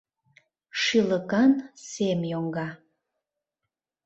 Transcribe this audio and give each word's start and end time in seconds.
Шӱлыкан 0.81 1.51
сем 1.89 2.19
йоҥга. 2.31 2.67